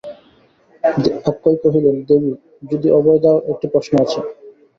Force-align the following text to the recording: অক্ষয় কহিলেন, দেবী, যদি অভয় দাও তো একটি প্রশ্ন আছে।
অক্ষয় 1.25 1.57
কহিলেন, 1.63 1.95
দেবী, 2.07 2.31
যদি 2.71 2.87
অভয় 2.97 3.19
দাও 3.23 3.37
তো 3.39 3.47
একটি 3.51 3.67
প্রশ্ন 3.73 3.93
আছে। 4.03 4.19